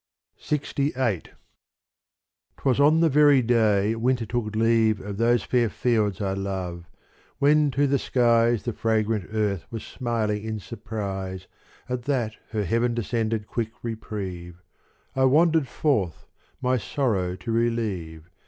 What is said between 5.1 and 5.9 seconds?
those fair